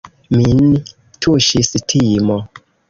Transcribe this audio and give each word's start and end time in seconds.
Min 0.37 0.63
tuŝis 1.27 1.73
timo. 1.95 2.43